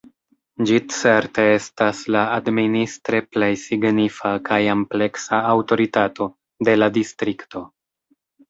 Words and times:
Ĝi 0.67 0.77
certe 0.99 1.43
estas 1.57 1.99
la 2.15 2.23
administre 2.37 3.21
plej 3.35 3.51
signifa 3.65 4.33
kaj 4.49 4.59
ampleksa 4.77 5.45
aŭtoritato 5.53 6.31
de 6.71 6.77
la 6.83 6.93
distrikto. 7.01 7.67